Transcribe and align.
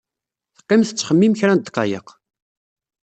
Teqqim 0.57 0.81
tetxemmim 0.83 1.33
kra 1.39 1.53
n 1.53 1.59
ddqayeq. 1.61 2.07